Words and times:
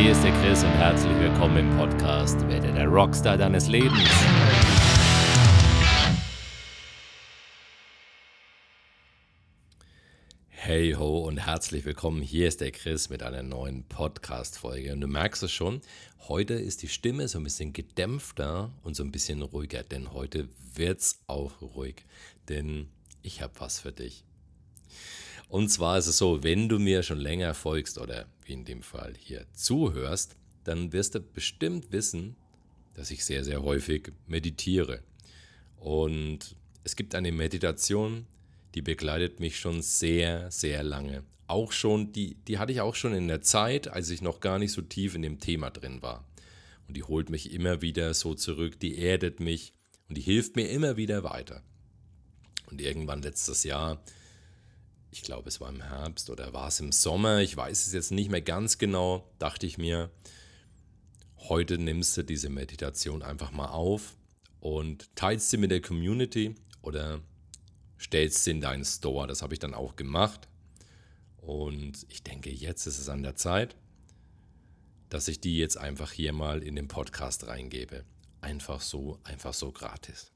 Hier 0.00 0.12
ist 0.12 0.24
der 0.24 0.32
Chris 0.40 0.64
und 0.64 0.70
herzlich 0.70 1.12
willkommen 1.18 1.58
im 1.58 1.76
Podcast 1.76 2.40
Werde 2.48 2.72
der 2.72 2.86
Rockstar 2.86 3.36
deines 3.36 3.68
Lebens. 3.68 4.08
Hey 10.48 10.92
ho 10.92 11.18
und 11.18 11.36
herzlich 11.36 11.84
willkommen. 11.84 12.22
Hier 12.22 12.48
ist 12.48 12.62
der 12.62 12.70
Chris 12.70 13.10
mit 13.10 13.22
einer 13.22 13.42
neuen 13.42 13.84
Podcast-Folge. 13.88 14.94
Und 14.94 15.02
du 15.02 15.06
merkst 15.06 15.42
es 15.42 15.52
schon, 15.52 15.82
heute 16.28 16.54
ist 16.54 16.80
die 16.80 16.88
Stimme 16.88 17.28
so 17.28 17.38
ein 17.38 17.44
bisschen 17.44 17.74
gedämpfter 17.74 18.72
und 18.82 18.96
so 18.96 19.04
ein 19.04 19.12
bisschen 19.12 19.42
ruhiger, 19.42 19.82
denn 19.82 20.14
heute 20.14 20.48
wird's 20.76 21.20
auch 21.26 21.60
ruhig. 21.60 22.06
Denn 22.48 22.88
ich 23.20 23.42
habe 23.42 23.52
was 23.58 23.80
für 23.80 23.92
dich. 23.92 24.24
Und 25.50 25.68
zwar 25.68 25.98
ist 25.98 26.06
es 26.06 26.16
so, 26.16 26.44
wenn 26.44 26.68
du 26.68 26.78
mir 26.78 27.02
schon 27.02 27.18
länger 27.18 27.54
folgst 27.54 27.98
oder 27.98 28.26
wie 28.44 28.52
in 28.52 28.64
dem 28.64 28.82
Fall 28.82 29.14
hier 29.18 29.46
zuhörst, 29.52 30.36
dann 30.62 30.92
wirst 30.92 31.16
du 31.16 31.20
bestimmt 31.20 31.90
wissen, 31.90 32.36
dass 32.94 33.10
ich 33.10 33.24
sehr, 33.24 33.42
sehr 33.42 33.62
häufig 33.62 34.12
meditiere. 34.28 35.02
Und 35.76 36.54
es 36.84 36.94
gibt 36.94 37.16
eine 37.16 37.32
Meditation, 37.32 38.26
die 38.76 38.82
begleitet 38.82 39.40
mich 39.40 39.58
schon 39.58 39.82
sehr, 39.82 40.52
sehr 40.52 40.84
lange. 40.84 41.24
Auch 41.48 41.72
schon, 41.72 42.12
die, 42.12 42.36
die 42.46 42.58
hatte 42.58 42.70
ich 42.70 42.80
auch 42.80 42.94
schon 42.94 43.12
in 43.12 43.26
der 43.26 43.42
Zeit, 43.42 43.88
als 43.88 44.10
ich 44.10 44.22
noch 44.22 44.38
gar 44.38 44.60
nicht 44.60 44.70
so 44.70 44.82
tief 44.82 45.16
in 45.16 45.22
dem 45.22 45.40
Thema 45.40 45.70
drin 45.70 46.00
war. 46.00 46.24
Und 46.86 46.96
die 46.96 47.02
holt 47.02 47.28
mich 47.28 47.52
immer 47.52 47.82
wieder 47.82 48.14
so 48.14 48.34
zurück, 48.34 48.78
die 48.78 48.98
erdet 48.98 49.40
mich 49.40 49.72
und 50.08 50.16
die 50.16 50.22
hilft 50.22 50.54
mir 50.54 50.68
immer 50.70 50.96
wieder 50.96 51.24
weiter. 51.24 51.64
Und 52.70 52.80
irgendwann 52.80 53.22
letztes 53.22 53.64
Jahr 53.64 54.00
ich 55.10 55.22
glaube, 55.22 55.48
es 55.48 55.60
war 55.60 55.68
im 55.68 55.82
Herbst 55.82 56.30
oder 56.30 56.52
war 56.52 56.68
es 56.68 56.80
im 56.80 56.92
Sommer, 56.92 57.40
ich 57.40 57.56
weiß 57.56 57.86
es 57.86 57.92
jetzt 57.92 58.12
nicht 58.12 58.30
mehr 58.30 58.42
ganz 58.42 58.78
genau, 58.78 59.28
dachte 59.38 59.66
ich 59.66 59.78
mir, 59.78 60.10
heute 61.36 61.78
nimmst 61.78 62.16
du 62.16 62.22
diese 62.22 62.48
Meditation 62.48 63.22
einfach 63.22 63.50
mal 63.50 63.70
auf 63.70 64.16
und 64.60 65.14
teilst 65.16 65.50
sie 65.50 65.56
mit 65.56 65.70
der 65.70 65.80
Community 65.80 66.54
oder 66.82 67.20
stellst 67.98 68.44
sie 68.44 68.52
in 68.52 68.60
deinen 68.60 68.84
Store. 68.84 69.26
Das 69.26 69.42
habe 69.42 69.54
ich 69.54 69.60
dann 69.60 69.74
auch 69.74 69.96
gemacht. 69.96 70.48
Und 71.38 72.06
ich 72.08 72.22
denke, 72.22 72.50
jetzt 72.50 72.86
ist 72.86 72.98
es 72.98 73.08
an 73.08 73.22
der 73.22 73.34
Zeit, 73.34 73.76
dass 75.08 75.28
ich 75.28 75.40
die 75.40 75.58
jetzt 75.58 75.76
einfach 75.76 76.12
hier 76.12 76.32
mal 76.32 76.62
in 76.62 76.76
den 76.76 76.88
Podcast 76.88 77.46
reingebe. 77.46 78.04
Einfach 78.40 78.80
so, 78.80 79.18
einfach 79.24 79.54
so 79.54 79.72
gratis. 79.72 80.32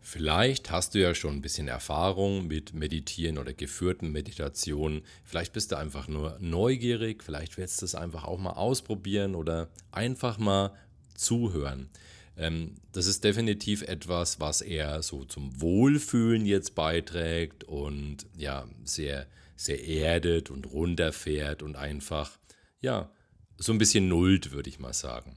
Vielleicht 0.00 0.70
hast 0.70 0.94
du 0.94 1.00
ja 1.00 1.14
schon 1.14 1.36
ein 1.36 1.42
bisschen 1.42 1.68
Erfahrung 1.68 2.46
mit 2.46 2.72
Meditieren 2.72 3.36
oder 3.36 3.52
geführten 3.52 4.10
Meditationen. 4.10 5.02
Vielleicht 5.24 5.52
bist 5.52 5.72
du 5.72 5.76
einfach 5.76 6.08
nur 6.08 6.36
neugierig, 6.40 7.22
vielleicht 7.22 7.58
willst 7.58 7.82
du 7.82 7.84
es 7.84 7.94
einfach 7.94 8.24
auch 8.24 8.38
mal 8.38 8.52
ausprobieren 8.52 9.34
oder 9.34 9.68
einfach 9.90 10.38
mal 10.38 10.74
zuhören. 11.14 11.90
Ähm, 12.38 12.76
das 12.92 13.06
ist 13.06 13.24
definitiv 13.24 13.82
etwas, 13.82 14.40
was 14.40 14.62
eher 14.62 15.02
so 15.02 15.24
zum 15.24 15.60
Wohlfühlen 15.60 16.46
jetzt 16.46 16.74
beiträgt 16.74 17.64
und 17.64 18.26
ja, 18.36 18.66
sehr, 18.84 19.26
sehr 19.56 19.84
erdet 19.84 20.50
und 20.50 20.70
runterfährt 20.72 21.62
und 21.62 21.76
einfach, 21.76 22.38
ja, 22.80 23.10
so 23.58 23.72
ein 23.72 23.78
bisschen 23.78 24.08
nullt, 24.08 24.52
würde 24.52 24.70
ich 24.70 24.78
mal 24.78 24.94
sagen. 24.94 25.36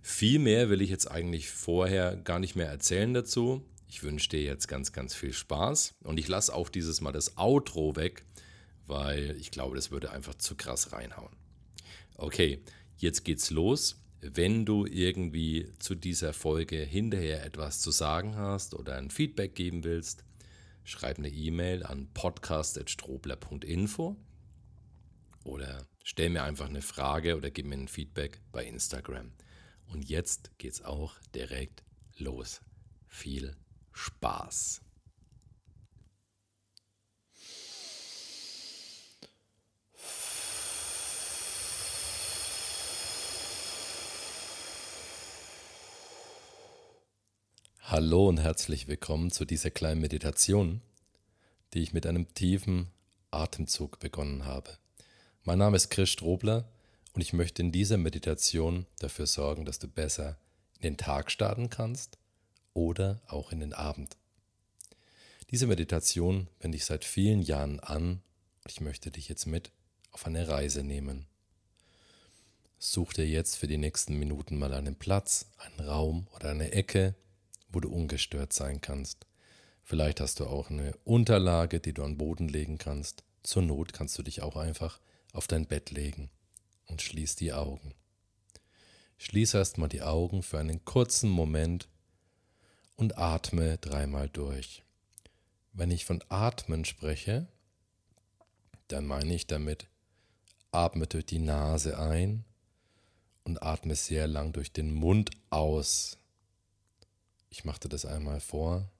Viel 0.00 0.38
mehr 0.38 0.70
will 0.70 0.80
ich 0.80 0.90
jetzt 0.90 1.10
eigentlich 1.10 1.50
vorher 1.50 2.16
gar 2.16 2.38
nicht 2.38 2.56
mehr 2.56 2.68
erzählen 2.68 3.12
dazu. 3.12 3.62
Ich 3.94 4.02
wünsche 4.02 4.28
dir 4.30 4.42
jetzt 4.42 4.66
ganz, 4.66 4.90
ganz 4.90 5.14
viel 5.14 5.32
Spaß 5.32 5.94
und 6.02 6.18
ich 6.18 6.26
lasse 6.26 6.52
auch 6.52 6.68
dieses 6.68 7.00
Mal 7.00 7.12
das 7.12 7.38
Outro 7.38 7.94
weg, 7.94 8.24
weil 8.88 9.36
ich 9.38 9.52
glaube, 9.52 9.76
das 9.76 9.92
würde 9.92 10.10
einfach 10.10 10.34
zu 10.34 10.56
krass 10.56 10.92
reinhauen. 10.92 11.36
Okay, 12.16 12.60
jetzt 12.96 13.24
geht's 13.24 13.50
los. 13.50 14.02
Wenn 14.20 14.66
du 14.66 14.84
irgendwie 14.84 15.72
zu 15.78 15.94
dieser 15.94 16.32
Folge 16.32 16.78
hinterher 16.78 17.44
etwas 17.44 17.82
zu 17.82 17.92
sagen 17.92 18.34
hast 18.34 18.74
oder 18.74 18.96
ein 18.96 19.12
Feedback 19.12 19.54
geben 19.54 19.84
willst, 19.84 20.24
schreib 20.82 21.18
eine 21.18 21.28
E-Mail 21.28 21.84
an 21.84 22.08
podcast.strobler.info 22.14 24.16
oder 25.44 25.86
stell 26.02 26.30
mir 26.30 26.42
einfach 26.42 26.68
eine 26.68 26.82
Frage 26.82 27.36
oder 27.36 27.52
gib 27.52 27.66
mir 27.66 27.76
ein 27.76 27.86
Feedback 27.86 28.40
bei 28.50 28.66
Instagram. 28.66 29.30
Und 29.86 30.08
jetzt 30.08 30.50
geht's 30.58 30.82
auch 30.82 31.14
direkt 31.32 31.84
los. 32.18 32.60
Viel 33.06 33.54
Spaß. 33.94 34.80
Hallo 47.82 48.28
und 48.28 48.38
herzlich 48.38 48.88
willkommen 48.88 49.30
zu 49.30 49.44
dieser 49.44 49.70
kleinen 49.70 50.00
Meditation, 50.00 50.82
die 51.72 51.82
ich 51.82 51.92
mit 51.92 52.04
einem 52.06 52.34
tiefen 52.34 52.90
Atemzug 53.30 54.00
begonnen 54.00 54.44
habe. 54.44 54.76
Mein 55.44 55.58
Name 55.58 55.76
ist 55.76 55.90
Chris 55.90 56.10
Strobler 56.10 56.68
und 57.12 57.20
ich 57.20 57.32
möchte 57.32 57.62
in 57.62 57.70
dieser 57.70 57.96
Meditation 57.96 58.86
dafür 58.98 59.28
sorgen, 59.28 59.64
dass 59.64 59.78
du 59.78 59.86
besser 59.86 60.36
in 60.76 60.82
den 60.82 60.96
Tag 60.96 61.30
starten 61.30 61.70
kannst 61.70 62.18
oder 62.74 63.22
auch 63.28 63.52
in 63.52 63.60
den 63.60 63.72
Abend. 63.72 64.16
Diese 65.50 65.66
Meditation 65.66 66.48
wende 66.60 66.76
ich 66.76 66.84
seit 66.84 67.04
vielen 67.04 67.42
Jahren 67.42 67.80
an 67.80 68.22
und 68.64 68.70
ich 68.70 68.80
möchte 68.80 69.10
dich 69.10 69.28
jetzt 69.28 69.46
mit 69.46 69.70
auf 70.10 70.26
eine 70.26 70.48
Reise 70.48 70.82
nehmen. 70.82 71.26
Such 72.78 73.14
dir 73.14 73.26
jetzt 73.26 73.56
für 73.56 73.66
die 73.66 73.78
nächsten 73.78 74.18
Minuten 74.18 74.58
mal 74.58 74.74
einen 74.74 74.96
Platz, 74.96 75.46
einen 75.58 75.88
Raum 75.88 76.26
oder 76.34 76.50
eine 76.50 76.72
Ecke, 76.72 77.14
wo 77.70 77.80
du 77.80 77.88
ungestört 77.88 78.52
sein 78.52 78.80
kannst. 78.80 79.26
Vielleicht 79.82 80.20
hast 80.20 80.40
du 80.40 80.46
auch 80.46 80.70
eine 80.70 80.94
Unterlage, 81.04 81.80
die 81.80 81.92
du 81.92 82.02
an 82.02 82.18
Boden 82.18 82.48
legen 82.48 82.78
kannst. 82.78 83.22
Zur 83.42 83.62
Not 83.62 83.92
kannst 83.92 84.18
du 84.18 84.22
dich 84.22 84.42
auch 84.42 84.56
einfach 84.56 85.00
auf 85.32 85.46
dein 85.46 85.66
Bett 85.66 85.90
legen 85.90 86.30
und 86.86 87.02
schließ 87.02 87.36
die 87.36 87.52
Augen. 87.52 87.94
Schließ 89.18 89.54
erstmal 89.54 89.88
die 89.88 90.02
Augen 90.02 90.42
für 90.42 90.58
einen 90.58 90.84
kurzen 90.84 91.30
Moment 91.30 91.88
und 92.96 93.18
atme 93.18 93.78
dreimal 93.78 94.28
durch. 94.28 94.82
Wenn 95.72 95.90
ich 95.90 96.04
von 96.04 96.22
Atmen 96.28 96.84
spreche, 96.84 97.48
dann 98.88 99.06
meine 99.06 99.34
ich 99.34 99.46
damit, 99.46 99.88
atme 100.70 101.06
durch 101.06 101.26
die 101.26 101.38
Nase 101.38 101.98
ein 101.98 102.44
und 103.44 103.62
atme 103.62 103.94
sehr 103.94 104.26
lang 104.26 104.52
durch 104.52 104.72
den 104.72 104.92
Mund 104.92 105.30
aus. 105.50 106.18
Ich 107.50 107.64
machte 107.64 107.88
das 107.88 108.04
einmal 108.04 108.40
vor. 108.40 108.90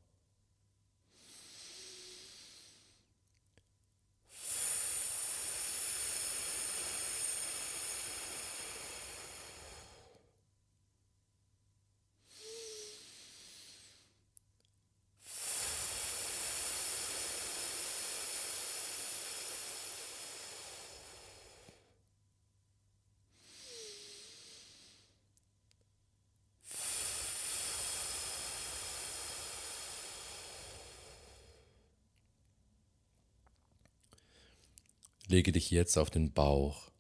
Lege 35.27 35.53
dich 35.53 35.71
jetzt 35.71 35.97
auf 35.97 36.11
den 36.11 36.33
Bauch. 36.33 36.91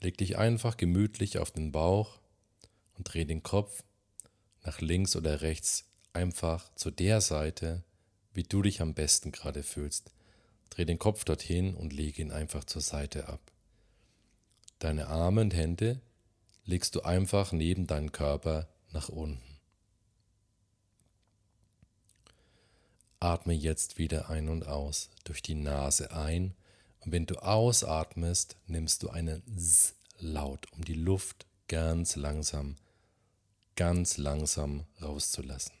Leg 0.00 0.16
dich 0.18 0.38
einfach 0.38 0.76
gemütlich 0.76 1.38
auf 1.38 1.50
den 1.50 1.72
Bauch 1.72 2.20
und 2.96 3.12
dreh 3.12 3.24
den 3.24 3.42
Kopf 3.42 3.82
nach 4.62 4.80
links 4.80 5.16
oder 5.16 5.42
rechts 5.42 5.84
einfach 6.12 6.72
zu 6.74 6.90
der 6.90 7.20
Seite, 7.20 7.82
wie 8.32 8.44
du 8.44 8.62
dich 8.62 8.80
am 8.80 8.94
besten 8.94 9.32
gerade 9.32 9.62
fühlst. 9.62 10.12
Dreh 10.70 10.84
den 10.84 10.98
Kopf 10.98 11.24
dorthin 11.24 11.74
und 11.74 11.92
lege 11.92 12.22
ihn 12.22 12.30
einfach 12.30 12.64
zur 12.64 12.82
Seite 12.82 13.28
ab. 13.28 13.40
Deine 14.78 15.08
Arme 15.08 15.40
und 15.40 15.54
Hände 15.54 16.00
legst 16.64 16.94
du 16.94 17.02
einfach 17.02 17.52
neben 17.52 17.86
deinen 17.86 18.12
Körper 18.12 18.68
nach 18.92 19.08
unten. 19.08 19.42
Atme 23.20 23.54
jetzt 23.54 23.98
wieder 23.98 24.28
ein 24.28 24.48
und 24.48 24.66
aus, 24.66 25.10
durch 25.24 25.42
die 25.42 25.54
Nase 25.54 26.12
ein 26.12 26.54
und 27.04 27.12
wenn 27.12 27.26
du 27.26 27.36
ausatmest, 27.36 28.56
nimmst 28.66 29.02
du 29.02 29.10
einen 29.10 29.42
S-Laut, 29.56 30.66
um 30.72 30.84
die 30.84 30.94
Luft 30.94 31.46
ganz 31.68 32.16
langsam, 32.16 32.76
ganz 33.76 34.16
langsam 34.16 34.84
rauszulassen. 35.02 35.74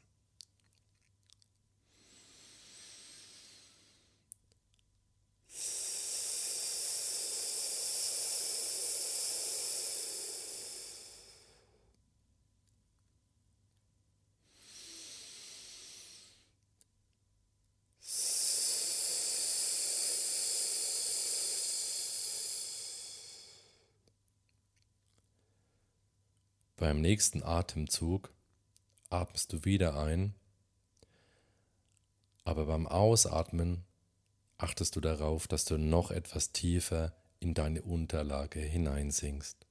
Beim 26.84 27.00
nächsten 27.00 27.42
Atemzug 27.42 28.30
atmest 29.08 29.54
du 29.54 29.64
wieder 29.64 29.98
ein, 29.98 30.34
aber 32.44 32.66
beim 32.66 32.86
Ausatmen 32.86 33.86
achtest 34.58 34.94
du 34.94 35.00
darauf, 35.00 35.48
dass 35.48 35.64
du 35.64 35.78
noch 35.78 36.10
etwas 36.10 36.52
tiefer 36.52 37.14
in 37.40 37.54
deine 37.54 37.80
Unterlage 37.80 38.60
hineinsinkst. 38.60 39.66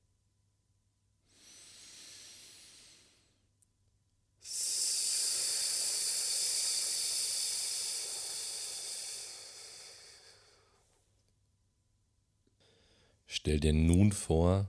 Stell 13.28 13.60
dir 13.60 13.74
nun 13.74 14.12
vor, 14.12 14.68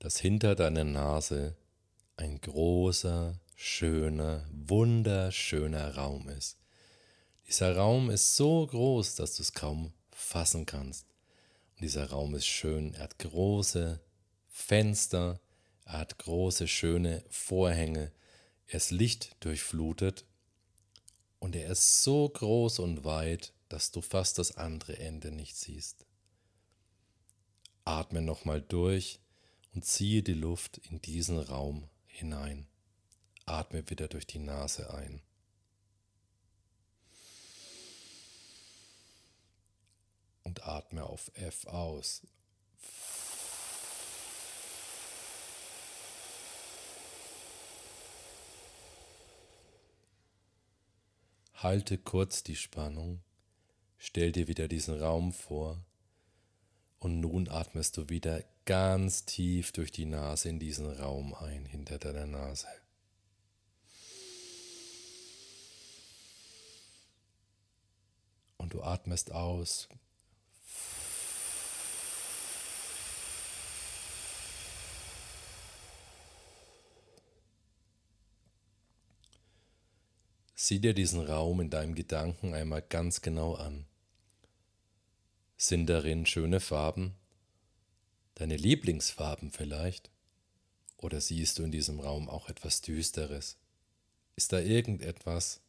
dass 0.00 0.18
hinter 0.18 0.56
deiner 0.56 0.82
Nase 0.82 1.54
ein 2.18 2.40
großer, 2.40 3.38
schöner, 3.54 4.44
wunderschöner 4.50 5.94
Raum 5.94 6.28
ist. 6.28 6.58
Dieser 7.46 7.76
Raum 7.76 8.10
ist 8.10 8.36
so 8.36 8.66
groß, 8.66 9.14
dass 9.14 9.36
du 9.36 9.42
es 9.42 9.52
kaum 9.52 9.92
fassen 10.10 10.66
kannst. 10.66 11.06
Und 11.76 11.82
dieser 11.82 12.10
Raum 12.10 12.34
ist 12.34 12.46
schön. 12.46 12.92
Er 12.94 13.04
hat 13.04 13.18
große 13.20 14.00
Fenster, 14.48 15.40
er 15.84 15.98
hat 15.98 16.18
große, 16.18 16.66
schöne 16.66 17.24
Vorhänge, 17.30 18.10
er 18.66 18.76
ist 18.78 18.90
lichtdurchflutet 18.90 20.26
und 21.38 21.54
er 21.54 21.70
ist 21.70 22.02
so 22.02 22.28
groß 22.28 22.80
und 22.80 23.04
weit, 23.04 23.52
dass 23.68 23.92
du 23.92 24.00
fast 24.00 24.38
das 24.38 24.56
andere 24.56 24.98
Ende 24.98 25.30
nicht 25.30 25.56
siehst. 25.56 26.04
Atme 27.84 28.20
nochmal 28.20 28.60
durch 28.60 29.20
und 29.72 29.84
ziehe 29.84 30.22
die 30.22 30.34
Luft 30.34 30.78
in 30.78 31.00
diesen 31.00 31.38
Raum 31.38 31.88
hinein. 32.18 32.66
Atme 33.46 33.88
wieder 33.88 34.08
durch 34.08 34.26
die 34.26 34.40
Nase 34.40 34.92
ein. 34.92 35.22
Und 40.42 40.64
atme 40.64 41.04
auf 41.04 41.30
F 41.34 41.66
aus. 41.66 42.26
Halte 51.54 51.98
kurz 51.98 52.44
die 52.44 52.54
Spannung, 52.54 53.20
stell 53.96 54.30
dir 54.30 54.46
wieder 54.46 54.68
diesen 54.68 55.00
Raum 55.00 55.32
vor 55.32 55.84
und 56.98 57.20
nun 57.20 57.48
atmest 57.48 57.96
du 57.96 58.08
wieder 58.08 58.42
ganz 58.64 59.24
tief 59.24 59.72
durch 59.72 59.90
die 59.92 60.04
Nase 60.04 60.48
in 60.48 60.58
diesen 60.58 60.90
Raum 60.90 61.34
ein, 61.34 61.64
hinter 61.64 61.98
deiner 61.98 62.26
Nase. 62.26 62.66
Und 68.56 68.74
du 68.74 68.82
atmest 68.82 69.32
aus. 69.32 69.88
Sieh 80.54 80.80
dir 80.80 80.92
diesen 80.92 81.24
Raum 81.24 81.62
in 81.62 81.70
deinem 81.70 81.94
Gedanken 81.94 82.52
einmal 82.52 82.82
ganz 82.82 83.22
genau 83.22 83.54
an. 83.54 83.87
Sind 85.60 85.86
darin 85.90 86.24
schöne 86.24 86.60
Farben? 86.60 87.16
Deine 88.36 88.56
Lieblingsfarben 88.56 89.50
vielleicht? 89.50 90.08
Oder 90.98 91.20
siehst 91.20 91.58
du 91.58 91.64
in 91.64 91.72
diesem 91.72 91.98
Raum 91.98 92.30
auch 92.30 92.48
etwas 92.48 92.80
Düsteres? 92.80 93.56
Ist 94.36 94.52
da 94.52 94.60
irgendetwas, 94.60 95.60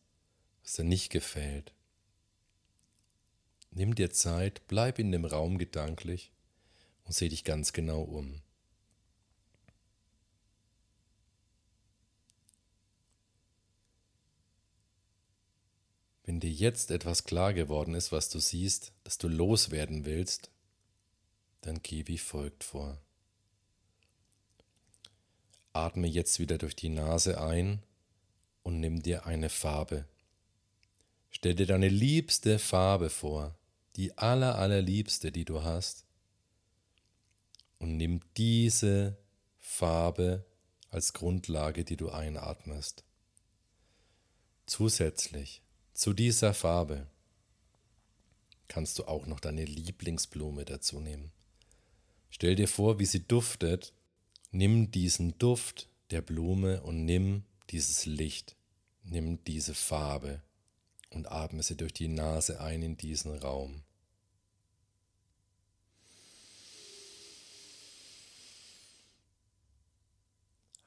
was 0.61 0.73
dir 0.73 0.83
nicht 0.83 1.09
gefällt? 1.09 1.73
Nimm 3.71 3.95
dir 3.95 4.11
Zeit, 4.11 4.61
bleib 4.67 4.99
in 4.99 5.11
dem 5.11 5.25
Raum 5.25 5.57
gedanklich 5.57 6.31
und 7.05 7.15
seh 7.15 7.27
dich 7.27 7.43
ganz 7.43 7.73
genau 7.73 8.03
um. 8.03 8.43
Wenn 16.29 16.39
dir 16.39 16.51
jetzt 16.51 16.91
etwas 16.91 17.23
klar 17.23 17.55
geworden 17.55 17.95
ist, 17.95 18.11
was 18.11 18.29
du 18.29 18.37
siehst, 18.37 18.93
dass 19.03 19.17
du 19.17 19.27
loswerden 19.27 20.05
willst, 20.05 20.51
dann 21.61 21.81
geh 21.81 22.05
wie 22.05 22.19
folgt 22.19 22.63
vor. 22.63 23.01
Atme 25.73 26.05
jetzt 26.05 26.37
wieder 26.37 26.59
durch 26.59 26.75
die 26.75 26.89
Nase 26.89 27.41
ein 27.41 27.81
und 28.61 28.79
nimm 28.79 29.01
dir 29.01 29.25
eine 29.25 29.49
Farbe. 29.49 30.05
Stell 31.31 31.55
dir 31.55 31.65
deine 31.65 31.89
liebste 31.89 32.59
Farbe 32.59 33.09
vor, 33.09 33.57
die 33.95 34.15
aller, 34.15 34.53
allerliebste, 34.53 35.31
die 35.31 35.45
du 35.45 35.63
hast, 35.63 36.05
und 37.79 37.97
nimm 37.97 38.21
diese 38.37 39.17
Farbe 39.57 40.45
als 40.91 41.13
Grundlage, 41.13 41.83
die 41.85 41.97
du 41.97 42.11
einatmest. 42.11 43.03
Zusätzlich 44.67 45.63
zu 45.99 46.13
dieser 46.13 46.53
Farbe 46.53 47.07
kannst 48.69 48.97
du 48.97 49.03
auch 49.03 49.25
noch 49.25 49.41
deine 49.41 49.65
Lieblingsblume 49.65 50.63
dazu 50.63 51.01
nehmen. 51.01 51.29
Stell 52.29 52.55
dir 52.55 52.69
vor, 52.69 52.99
wie 52.99 53.05
sie 53.05 53.27
duftet. 53.27 53.91
Nimm 54.51 54.91
diesen 54.91 55.37
Duft 55.39 55.89
der 56.11 56.21
Blume 56.21 56.81
und 56.83 57.03
nimm 57.03 57.43
dieses 57.69 58.05
Licht, 58.05 58.55
nimm 59.03 59.43
diese 59.43 59.73
Farbe 59.73 60.41
und 61.09 61.29
atme 61.29 61.63
sie 61.63 61.75
durch 61.75 61.91
die 61.91 62.07
Nase 62.07 62.61
ein 62.61 62.81
in 62.81 62.95
diesen 62.95 63.37
Raum. 63.37 63.83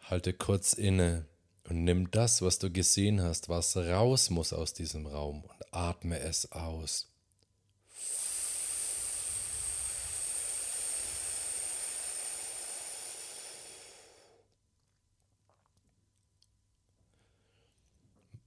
Halte 0.00 0.32
kurz 0.32 0.72
inne 0.72 1.26
und 1.72 1.84
nimm 1.84 2.10
das, 2.10 2.42
was 2.42 2.58
du 2.58 2.70
gesehen 2.70 3.22
hast, 3.22 3.48
was 3.48 3.78
raus 3.78 4.28
muss 4.28 4.52
aus 4.52 4.74
diesem 4.74 5.06
Raum 5.06 5.42
und 5.42 5.74
atme 5.74 6.18
es 6.18 6.52
aus. 6.52 7.10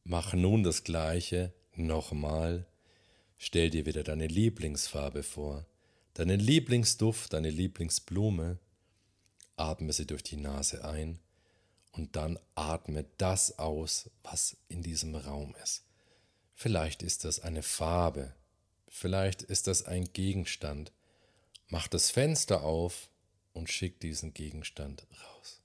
Mach 0.04 0.34
nun 0.34 0.62
das 0.62 0.84
gleiche 0.84 1.52
nochmal. 1.74 2.68
Stell 3.40 3.72
dir 3.72 3.88
wieder 3.88 4.04
deine 4.04 4.28
Lieblingsfarbe 4.28 5.24
vor, 5.24 5.66
deinen 6.14 6.40
Lieblingsduft, 6.40 7.34
deine 7.34 7.50
Lieblingsblume. 7.50 8.60
Atme 9.56 9.94
sie 9.94 10.06
durch 10.06 10.22
die 10.22 10.38
Nase 10.38 10.86
ein 10.86 11.20
und 11.96 12.18
dann 12.18 12.38
atme 12.56 13.06
das 13.18 13.58
aus, 13.58 14.10
was 14.22 14.58
in 14.68 14.84
diesem 14.84 15.16
Raum 15.16 15.56
ist. 15.64 15.86
Vielleicht 16.54 17.02
ist 17.02 17.24
das 17.24 17.40
eine 17.40 17.64
Farbe, 17.64 18.36
vielleicht 18.90 19.42
ist 19.42 19.68
das 19.68 19.86
ein 19.86 20.12
Gegenstand. 20.12 20.92
Mach 21.68 21.88
das 21.88 22.12
Fenster 22.12 22.64
auf 22.64 23.10
und 23.54 23.70
schick 23.70 24.00
diesen 24.02 24.34
Gegenstand 24.34 25.08
raus. 25.24 25.62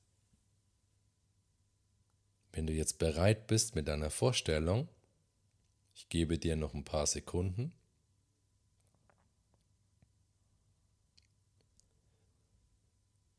Wenn 2.53 2.67
du 2.67 2.73
jetzt 2.73 2.99
bereit 2.99 3.49
bist 3.49 3.75
mit 3.75 3.89
deiner 3.89 4.11
Vorstellung, 4.11 4.89
ich 5.95 6.09
gebe 6.09 6.39
dir 6.39 6.55
noch 6.55 6.75
ein 6.75 6.85
paar 6.85 7.07
Sekunden. 7.07 7.73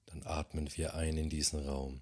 Dann 0.07 0.23
atmen 0.23 0.69
wir 0.75 0.93
ein 0.93 1.17
in 1.17 1.29
diesen 1.29 1.65
Raum. 1.65 2.01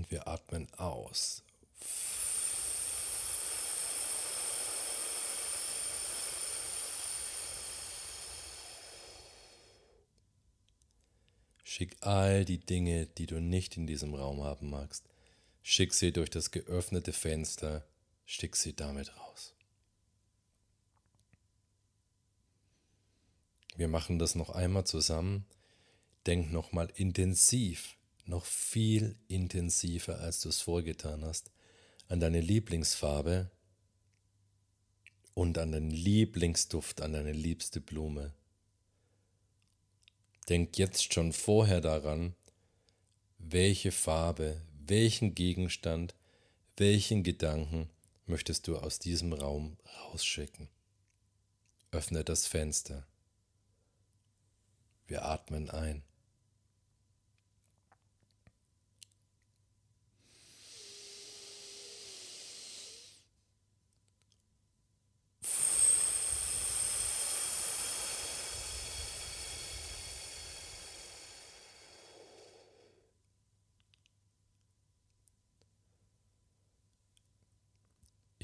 und 0.00 0.10
wir 0.10 0.19
atmen 0.30 0.72
aus. 0.74 1.42
Schick 11.62 11.96
all 12.00 12.44
die 12.44 12.58
Dinge, 12.58 13.06
die 13.06 13.26
du 13.26 13.40
nicht 13.40 13.76
in 13.76 13.86
diesem 13.86 14.14
Raum 14.14 14.42
haben 14.42 14.70
magst, 14.70 15.04
schick 15.62 15.94
sie 15.94 16.12
durch 16.12 16.28
das 16.30 16.50
geöffnete 16.50 17.12
Fenster, 17.12 17.86
schick 18.24 18.56
sie 18.56 18.74
damit 18.74 19.16
raus. 19.16 19.54
Wir 23.76 23.88
machen 23.88 24.18
das 24.18 24.34
noch 24.34 24.50
einmal 24.50 24.84
zusammen. 24.84 25.46
Denk 26.26 26.52
nochmal 26.52 26.92
intensiv 26.96 27.96
noch 28.30 28.46
viel 28.46 29.16
intensiver, 29.28 30.20
als 30.20 30.40
du 30.40 30.48
es 30.48 30.60
vorgetan 30.62 31.24
hast, 31.24 31.50
an 32.08 32.20
deine 32.20 32.40
Lieblingsfarbe 32.40 33.50
und 35.34 35.58
an 35.58 35.72
deinen 35.72 35.90
Lieblingsduft, 35.90 37.02
an 37.02 37.12
deine 37.12 37.32
liebste 37.32 37.80
Blume. 37.80 38.32
Denk 40.48 40.78
jetzt 40.78 41.12
schon 41.12 41.32
vorher 41.32 41.80
daran, 41.80 42.34
welche 43.38 43.92
Farbe, 43.92 44.62
welchen 44.86 45.34
Gegenstand, 45.34 46.14
welchen 46.76 47.22
Gedanken 47.22 47.90
möchtest 48.26 48.66
du 48.66 48.78
aus 48.78 48.98
diesem 48.98 49.32
Raum 49.32 49.76
rausschicken. 49.98 50.68
Öffne 51.90 52.24
das 52.24 52.46
Fenster. 52.46 53.06
Wir 55.06 55.24
atmen 55.24 55.70
ein. 55.70 56.04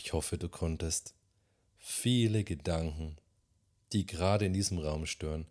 Ich 0.06 0.12
hoffe, 0.12 0.38
du 0.38 0.48
konntest 0.48 1.16
viele 1.78 2.44
Gedanken, 2.44 3.16
die 3.92 4.06
gerade 4.06 4.46
in 4.46 4.52
diesem 4.52 4.78
Raum 4.78 5.04
stören, 5.04 5.48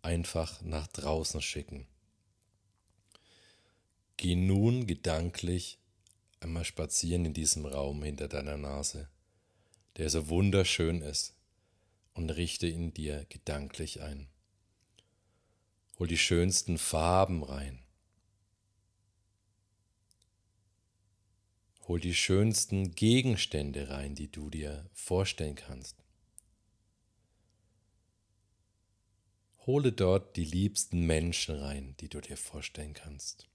einfach 0.00 0.62
nach 0.62 0.86
draußen 0.86 1.42
schicken. 1.42 1.86
Geh 4.16 4.34
nun 4.34 4.86
gedanklich 4.86 5.78
einmal 6.40 6.64
spazieren 6.64 7.26
in 7.26 7.34
diesem 7.34 7.66
Raum 7.66 8.02
hinter 8.02 8.28
deiner 8.28 8.56
Nase, 8.56 9.10
der 9.98 10.08
so 10.08 10.30
wunderschön 10.30 11.02
ist, 11.02 11.36
und 12.14 12.30
richte 12.30 12.66
ihn 12.66 12.94
dir 12.94 13.26
gedanklich 13.28 14.00
ein. 14.00 14.30
Hol 15.98 16.08
die 16.08 16.16
schönsten 16.16 16.78
Farben 16.78 17.42
rein. 17.42 17.84
Hol 21.88 22.00
die 22.00 22.14
schönsten 22.14 22.94
Gegenstände 22.94 23.88
rein, 23.88 24.14
die 24.14 24.30
du 24.30 24.50
dir 24.50 24.90
vorstellen 24.92 25.54
kannst. 25.54 25.96
Hole 29.64 29.92
dort 29.92 30.36
die 30.36 30.44
liebsten 30.44 31.06
Menschen 31.06 31.54
rein, 31.54 31.96
die 32.00 32.10
du 32.10 32.20
dir 32.20 32.36
vorstellen 32.36 32.92
kannst. 32.92 33.48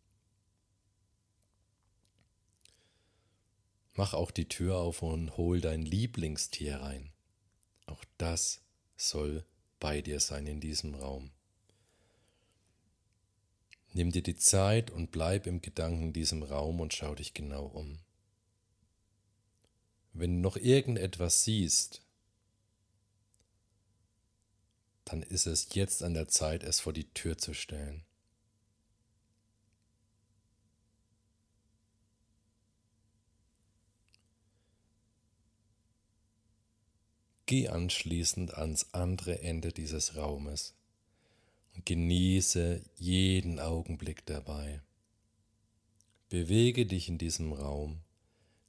Mach 3.93 4.15
auch 4.15 4.31
die 4.31 4.47
Tür 4.47 4.77
auf 4.77 5.03
und 5.03 5.37
hol 5.37 5.61
dein 5.61 5.83
Lieblingstier 5.83 6.77
rein. 6.77 7.11
Auch 7.85 8.03
das 8.17 8.63
soll 8.97 9.45
bei 9.79 10.01
dir 10.01 10.19
sein 10.19 10.47
in 10.47 10.59
diesem 10.59 10.95
Raum. 10.95 11.29
Nimm 13.91 14.11
dir 14.11 14.23
die 14.23 14.37
Zeit 14.37 14.89
und 14.89 15.11
bleib 15.11 15.45
im 15.45 15.61
Gedanken 15.61 16.05
in 16.05 16.13
diesem 16.13 16.41
Raum 16.41 16.79
und 16.79 16.95
schau 16.95 17.13
dich 17.13 17.35
genau 17.35 17.67
um. 17.67 17.99
Wenn 20.13 20.35
du 20.35 20.41
noch 20.41 20.57
irgendetwas 20.57 21.43
siehst, 21.43 22.01
dann 25.05 25.23
ist 25.23 25.47
es 25.47 25.73
jetzt 25.73 26.03
an 26.03 26.13
der 26.13 26.27
Zeit, 26.27 26.63
es 26.63 26.79
vor 26.79 26.93
die 26.93 27.11
Tür 27.13 27.37
zu 27.37 27.53
stellen. 27.53 28.05
Geh 37.47 37.67
anschließend 37.67 38.53
ans 38.53 38.87
andere 38.93 39.39
Ende 39.41 39.73
dieses 39.73 40.15
Raumes 40.15 40.75
und 41.75 41.85
genieße 41.85 42.83
jeden 42.95 43.59
Augenblick 43.59 44.25
dabei. 44.25 44.81
Bewege 46.29 46.85
dich 46.85 47.09
in 47.09 47.17
diesem 47.17 47.51
Raum 47.51 48.02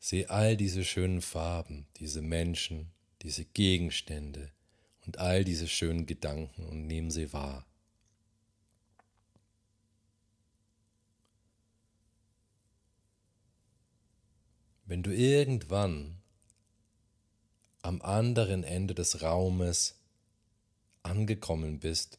Seh 0.07 0.27
all 0.27 0.55
diese 0.55 0.85
schönen 0.85 1.23
Farben, 1.23 1.87
diese 1.97 2.21
Menschen, 2.21 2.93
diese 3.23 3.47
Gegenstände 3.47 4.53
und 5.07 5.17
all 5.17 5.45
diese 5.45 5.67
schönen 5.67 6.05
Gedanken 6.05 6.67
und 6.67 6.87
nimm 6.87 7.11
sie 7.11 7.33
wahr. 7.33 7.67
Wenn 14.85 15.03
du 15.03 15.11
irgendwann 15.11 16.21
am 17.81 18.03
anderen 18.03 18.63
Ende 18.63 18.95
des 18.95 19.23
Raumes 19.23 19.99
angekommen 21.03 21.81
bist, 21.81 22.19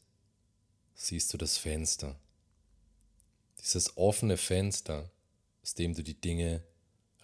siehst 0.96 1.32
du 1.32 1.38
das 1.38 1.56
Fenster. 1.56 2.18
Dieses 3.60 3.96
offene 3.96 4.36
Fenster, 4.36 5.08
aus 5.62 5.74
dem 5.74 5.94
du 5.94 6.02
die 6.02 6.20
Dinge 6.20 6.64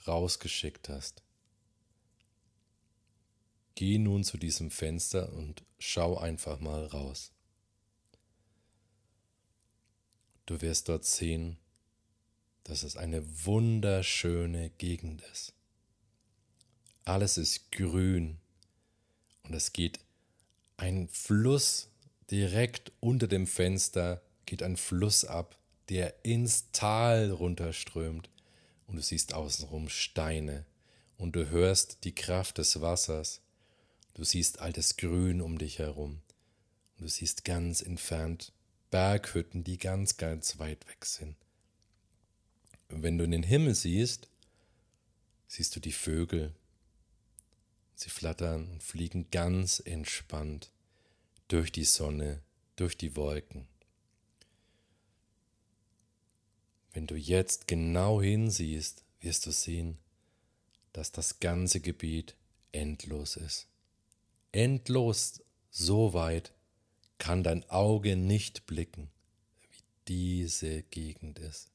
rausgeschickt 0.07 0.89
hast. 0.89 1.23
Geh 3.75 3.99
nun 3.99 4.25
zu 4.25 4.37
diesem 4.37 4.71
Fenster 4.71 5.33
und 5.33 5.65
schau 5.79 6.19
einfach 6.19 6.61
mal 6.61 6.87
raus. 6.87 7.33
Du 10.47 10.61
wirst 10.61 10.89
dort 10.89 11.05
sehen, 11.05 11.57
dass 12.65 12.83
es 12.83 12.97
eine 12.97 13.25
wunderschöne 13.45 14.71
Gegend 14.71 15.23
ist. 15.33 15.55
Alles 17.05 17.39
ist 17.39 17.73
grün 17.73 18.39
und 19.43 19.55
es 19.55 19.73
geht 19.73 20.01
ein 20.77 21.09
Fluss 21.09 21.89
direkt 22.31 22.93
unter 23.01 23.27
dem 23.27 23.47
Fenster, 23.47 24.23
geht 24.47 24.63
ein 24.63 24.77
Fluss 24.77 25.25
ab, 25.25 25.59
der 25.89 26.25
ins 26.25 26.71
Tal 26.73 27.31
runterströmt 27.31 28.32
und 28.93 28.97
du 28.97 29.03
siehst 29.03 29.33
außenrum 29.33 29.89
Steine 29.89 30.67
und 31.17 31.35
du 31.35 31.49
hörst 31.49 32.05
die 32.05 32.15
Kraft 32.15 32.59
des 32.59 32.83
Wassers. 32.83 33.41
Du 34.13 34.23
siehst 34.23 34.59
altes 34.59 34.99
Grün 34.99 35.41
um 35.41 35.57
dich 35.57 35.79
herum 35.79 36.21
und 36.99 37.05
du 37.05 37.09
siehst 37.09 37.47
ganz 37.47 37.81
entfernt 37.81 38.53
Berghütten, 38.91 39.65
die 39.65 39.79
ganz, 39.79 40.19
ganz 40.19 40.59
weit 40.59 40.87
weg 40.91 41.07
sind. 41.07 41.37
Und 42.91 43.03
wenn 43.03 43.17
du 43.17 43.25
in 43.25 43.31
den 43.31 43.43
Himmel 43.43 43.75
siehst, 43.75 44.29
siehst 45.47 45.75
du 45.75 45.81
die 45.81 45.93
Vögel. 45.93 46.55
Sie 47.95 48.11
flattern 48.11 48.69
und 48.69 48.83
fliegen 48.83 49.31
ganz 49.31 49.81
entspannt 49.83 50.71
durch 51.49 51.73
die 51.73 51.87
Sonne, 51.87 52.43
durch 52.77 52.99
die 52.99 53.17
Wolken. 53.17 53.67
Wenn 56.93 57.07
du 57.07 57.17
jetzt 57.17 57.69
genau 57.69 58.21
hinsiehst, 58.21 59.05
wirst 59.21 59.47
du 59.47 59.51
sehen, 59.51 59.99
dass 60.93 61.13
das 61.13 61.41
ganze 61.41 61.81
Gebiet 61.81 62.37
endlos 62.73 63.37
ist. 63.37 63.69
Endlos 64.53 65.43
so 65.71 66.13
weit 66.13 66.53
kann 67.17 67.43
dein 67.43 67.69
Auge 67.71 68.17
nicht 68.17 68.67
blicken, 68.67 69.11
wie 69.71 69.83
diese 70.09 70.83
Gegend 70.83 71.39
ist. 71.39 71.71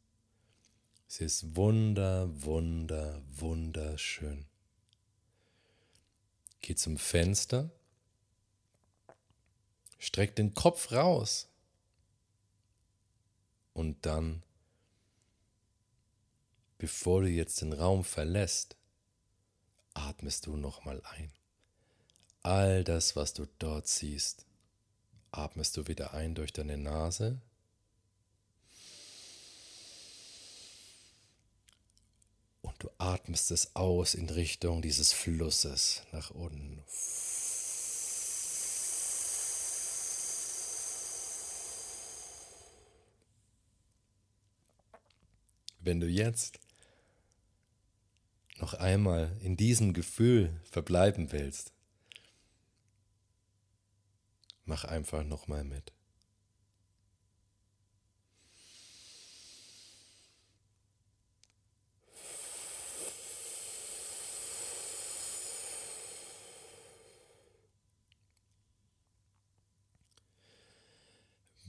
Sie 1.07 1.23
ist 1.23 1.55
wunder, 1.55 2.29
wunder, 2.43 3.23
wunderschön. 3.27 4.45
Geh 6.59 6.75
zum 6.75 6.97
Fenster, 6.97 7.71
streck 9.97 10.35
den 10.35 10.53
Kopf 10.53 10.91
raus 10.91 11.47
und 13.73 14.05
dann 14.05 14.43
Bevor 16.79 17.21
du 17.21 17.27
jetzt 17.27 17.61
den 17.61 17.73
Raum 17.73 18.03
verlässt, 18.03 18.77
atmest 19.95 20.45
du 20.45 20.55
nochmal 20.55 21.01
ein. 21.05 21.31
All 22.43 22.83
das, 22.83 23.15
was 23.15 23.33
du 23.33 23.47
dort 23.57 23.87
siehst, 23.87 24.45
atmest 25.31 25.75
du 25.75 25.87
wieder 25.87 26.13
ein 26.13 26.35
durch 26.35 26.53
deine 26.53 26.77
Nase. 26.77 27.41
Und 32.61 32.75
du 32.83 32.91
atmest 32.99 33.49
es 33.49 33.75
aus 33.75 34.13
in 34.13 34.29
Richtung 34.29 34.83
dieses 34.83 35.13
Flusses 35.13 36.03
nach 36.11 36.29
unten. 36.29 36.83
Wenn 45.79 45.99
du 45.99 46.07
jetzt 46.07 46.59
noch 48.59 48.73
einmal 48.73 49.35
in 49.41 49.57
diesem 49.57 49.93
Gefühl 49.93 50.59
verbleiben 50.63 51.31
willst, 51.31 51.71
mach 54.65 54.83
einfach 54.83 55.23
noch 55.23 55.47
mal 55.47 55.63
mit. 55.63 55.91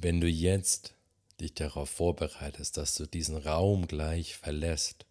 Wenn 0.00 0.20
du 0.20 0.28
jetzt 0.28 0.94
dich 1.40 1.54
darauf 1.54 1.90
vorbereitest, 1.90 2.76
dass 2.76 2.94
du 2.94 3.06
diesen 3.06 3.36
Raum 3.36 3.88
gleich 3.88 4.36
verlässt, 4.36 5.07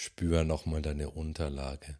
spür 0.00 0.44
nochmal 0.44 0.80
deine 0.80 1.10
Unterlage. 1.10 1.98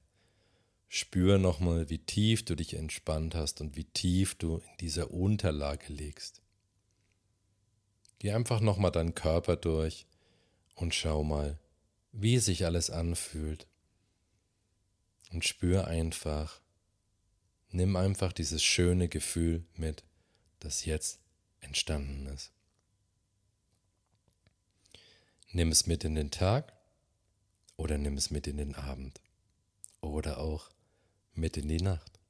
Spür 0.88 1.37
nochmal, 1.37 1.90
wie 1.90 1.99
tief 1.99 2.47
du 2.47 2.54
dich 2.54 2.73
entspannt 2.73 3.35
hast 3.35 3.61
und 3.61 3.76
wie 3.76 3.85
tief 3.85 4.37
du 4.37 4.57
in 4.57 4.76
dieser 4.80 5.11
Unterlage 5.11 5.92
liegst. 5.92 6.40
Geh 8.19 8.33
einfach 8.33 8.61
nochmal 8.61 8.90
deinen 8.90 9.14
Körper 9.14 9.57
durch 9.57 10.07
und 10.76 10.95
schau 10.95 11.23
mal, 11.23 11.59
wie 12.11 12.38
sich 12.38 12.64
alles 12.64 12.88
anfühlt. 12.88 13.66
Und 15.30 15.45
spür 15.45 15.87
einfach, 15.87 16.62
nimm 17.69 17.97
einfach 17.97 18.33
dieses 18.33 18.64
schöne 18.64 19.09
Gefühl 19.11 19.62
mit, 19.76 20.04
das 20.59 20.87
jetzt 20.87 21.21
entstanden 21.61 22.28
ist. 22.28 22.50
Nimm 25.52 25.71
es 25.71 25.87
mit 25.87 26.02
in 26.04 26.14
den 26.14 26.30
Tag 26.30 26.80
oder 27.81 27.97
nimm 27.97 28.19
es 28.19 28.31
mit 28.31 28.47
in 28.47 28.59
den 28.59 28.75
Abend 28.75 29.23
oder 30.03 30.37
auch 30.37 30.71
mit 31.33 31.57
in 31.57 31.67
die 31.67 31.81
Nacht. 31.81 32.21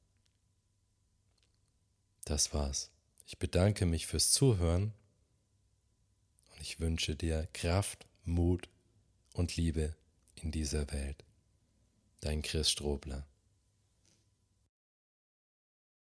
Das 2.24 2.54
war's. 2.54 2.92
Ich 3.26 3.36
bedanke 3.38 3.84
mich 3.84 4.06
fürs 4.06 4.30
Zuhören 4.30 4.92
und 6.52 6.60
ich 6.60 6.78
wünsche 6.78 7.16
dir 7.16 7.48
Kraft, 7.52 8.06
Mut 8.24 8.68
und 9.34 9.56
Liebe 9.56 9.96
in 10.36 10.52
dieser 10.52 10.92
Welt. 10.92 11.24
Dein 12.20 12.42
Chris 12.42 12.70
Strobler. 12.70 13.26